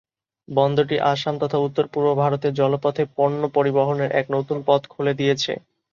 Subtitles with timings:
[0.47, 5.51] বন্দরটি আসাম তথা উত্তর-পূর্ব ভারতের জলপথে পন্য পরিবহনের এক নতুন পথ খোলে দিয়েছে।